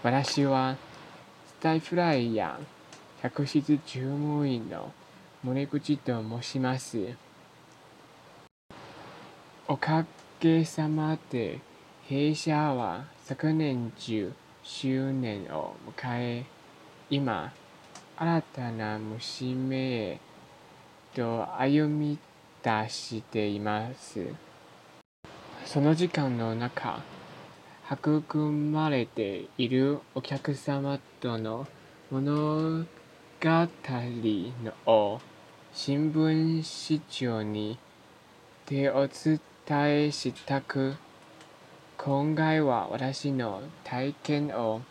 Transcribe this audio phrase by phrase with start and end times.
[0.00, 0.76] 私は
[1.48, 4.92] スタイフライヤー客室乗務員の
[5.42, 7.16] 森口と申します。
[9.66, 10.06] おか
[10.38, 11.58] げさまで
[12.06, 14.32] 弊社は昨年10
[14.62, 16.44] 周年を迎え、
[17.10, 17.52] 今、
[18.16, 20.20] 新たな娘へ
[21.12, 22.18] と歩み
[22.62, 24.24] 出しています。
[25.64, 27.00] その時間の中、
[27.90, 31.66] 育まれているお客様との
[32.10, 32.86] 物語
[34.84, 35.20] を
[35.72, 37.78] 新聞視聴に
[38.66, 40.96] てお伝えしたく、
[41.96, 44.82] 今回は私の体験を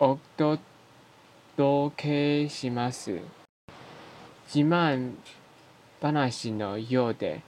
[0.00, 0.58] お届
[1.96, 3.20] けします。
[4.52, 5.12] 自慢
[6.02, 7.42] 話のようで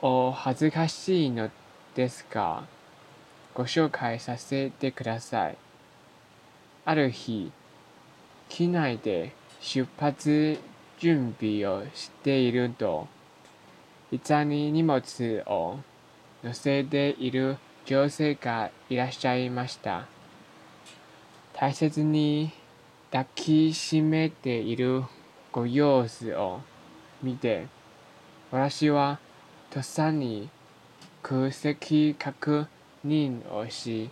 [0.00, 1.50] お恥ずかしいの
[1.94, 2.64] ですが、
[3.54, 5.58] ご紹介させてください。
[6.84, 7.52] ある日、
[8.48, 10.58] 機内で出発
[10.98, 13.08] 準備をしていると、
[14.10, 15.78] 膝に荷物を
[16.42, 20.06] 乗せている女性がいらっしゃいました。
[21.52, 22.52] 大切に
[23.10, 25.02] 抱きしめている
[25.52, 26.60] ご様子を
[27.22, 27.66] 見て、
[28.50, 29.18] 私は
[29.70, 30.48] とっさに
[31.22, 32.66] 空席確
[33.06, 34.10] 認をし、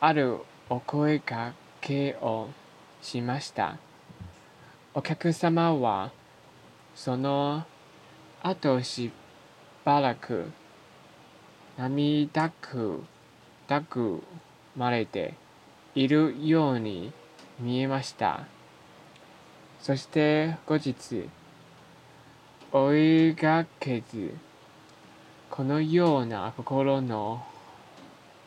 [0.00, 2.48] あるお声掛けを
[3.00, 3.78] しました。
[4.94, 6.10] お客様は
[6.94, 7.64] その
[8.42, 9.12] 後し
[9.84, 10.50] ばらく
[11.78, 12.50] 涙
[13.90, 14.22] ぐ
[14.74, 15.34] まれて
[15.94, 17.12] いるように
[17.60, 18.46] 見えました。
[19.80, 21.28] そして後日、
[22.72, 22.94] 追
[23.28, 24.34] いかけず、
[25.50, 27.44] このような心の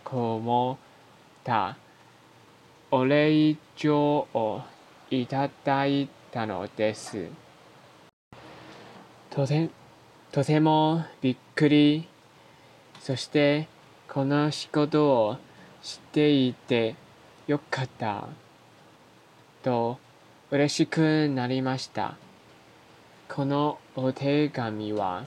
[0.10, 1.78] こもった
[2.90, 4.62] お礼状を
[5.12, 7.28] いただいたのです。
[9.30, 9.70] とて
[10.32, 12.08] とてもびっくり。
[13.00, 13.68] そして、
[14.12, 15.38] この仕事を
[15.84, 16.96] していて
[17.46, 18.28] よかった。
[19.62, 20.00] と
[20.50, 22.16] 嬉しくなりました。
[23.28, 25.26] このお手紙は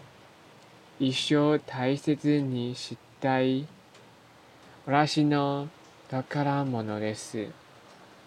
[0.98, 3.68] 一生大切にしたい
[4.84, 5.68] 私の
[6.10, 7.61] 宝物です。